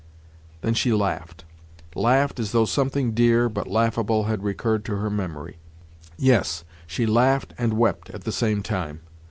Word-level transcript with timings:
Then 0.61 0.73
she 0.73 0.91
laughed—laughed 0.93 2.39
as 2.39 2.53
though 2.53 2.65
something 2.65 3.11
dear, 3.11 3.47
but 3.49 3.67
laughable, 3.67 4.23
had 4.23 4.41
recurred 4.41 4.83
to 4.85 4.95
her 4.95 5.11
memory. 5.11 5.57
Yes, 6.17 6.63
she 6.87 7.05
laughed 7.05 7.53
and 7.55 7.73
wept 7.73 8.09
at 8.09 8.23
the 8.23 8.31
same 8.31 8.63
time. 8.63 9.01